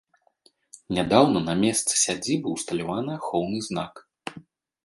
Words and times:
Нядаўна 0.97 1.39
на 1.49 1.53
месцы 1.63 1.93
сядзібы 2.05 2.47
ўсталяваны 2.57 3.11
ахоўны 3.19 3.59
знак. 3.67 3.93